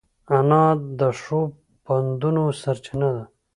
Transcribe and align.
انا 0.37 0.63
د 0.99 1.01
ښو 1.21 1.39
پندونو 1.85 2.43
سرچینه 2.61 3.09
ده 3.15 3.23